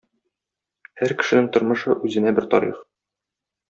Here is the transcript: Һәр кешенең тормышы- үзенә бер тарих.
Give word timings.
Һәр 1.03 1.15
кешенең 1.21 1.51
тормышы- 1.59 1.97
үзенә 2.09 2.37
бер 2.41 2.53
тарих. 2.57 2.85